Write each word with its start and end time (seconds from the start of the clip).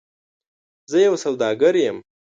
زه 0.91 0.97
یو 1.07 1.15
سوداګر 1.23 1.73
یم. 1.85 1.97